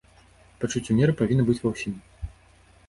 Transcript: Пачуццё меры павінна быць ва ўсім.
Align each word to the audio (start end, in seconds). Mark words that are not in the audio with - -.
Пачуццё 0.63 0.91
меры 1.01 1.13
павінна 1.21 1.47
быць 1.51 1.59
ва 1.67 1.77
ўсім. 1.77 1.93